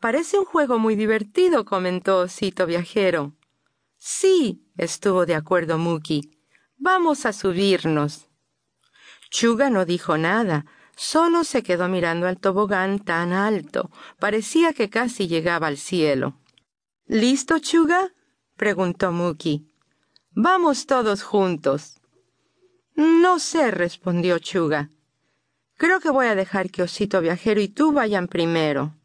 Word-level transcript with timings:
Parece 0.00 0.38
un 0.38 0.44
juego 0.44 0.78
muy 0.78 0.94
divertido, 0.94 1.64
comentó 1.64 2.18
Osito 2.18 2.66
Viajero. 2.66 3.34
Sí, 3.96 4.70
estuvo 4.76 5.26
de 5.26 5.34
acuerdo 5.34 5.76
Muki. 5.76 6.38
Vamos 6.76 7.26
a 7.26 7.32
subirnos. 7.32 8.28
Chuga 9.30 9.70
no 9.70 9.84
dijo 9.84 10.16
nada, 10.16 10.66
solo 10.96 11.42
se 11.42 11.64
quedó 11.64 11.88
mirando 11.88 12.28
al 12.28 12.38
tobogán 12.38 13.00
tan 13.00 13.32
alto, 13.32 13.90
parecía 14.20 14.72
que 14.72 14.88
casi 14.88 15.26
llegaba 15.26 15.66
al 15.66 15.76
cielo. 15.76 16.38
¿Listo, 17.06 17.58
Chuga? 17.58 18.12
preguntó 18.56 19.10
Muki. 19.10 19.66
Vamos 20.30 20.86
todos 20.86 21.24
juntos. 21.24 22.00
No 22.94 23.38
sé, 23.40 23.72
respondió 23.72 24.38
Chuga. 24.38 24.90
Creo 25.76 26.00
que 26.00 26.10
voy 26.10 26.26
a 26.26 26.34
dejar 26.34 26.70
que 26.70 26.82
Osito 26.82 27.20
Viajero 27.20 27.60
y 27.60 27.68
tú 27.68 27.92
vayan 27.92 28.28
primero. 28.28 28.97